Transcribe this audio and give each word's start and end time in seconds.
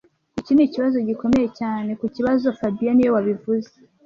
Iki 0.39 0.51
nikibazo 0.53 0.97
gikomeye 1.07 1.47
cyane 1.59 1.91
kukibazo 2.01 2.45
fabien 2.59 2.93
niwe 2.95 3.11
wabivuze 3.15 3.71